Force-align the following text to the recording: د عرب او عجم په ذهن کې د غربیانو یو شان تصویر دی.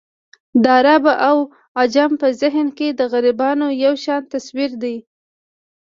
د 0.63 0.65
عرب 0.77 1.03
او 1.29 1.37
عجم 1.79 2.11
په 2.21 2.27
ذهن 2.41 2.67
کې 2.77 2.87
د 2.93 3.01
غربیانو 3.11 3.67
یو 3.85 3.93
شان 4.03 4.21
تصویر 4.33 4.71
دی. 4.83 4.95